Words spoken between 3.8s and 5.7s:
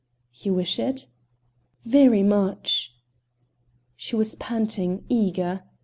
She was panting, eager.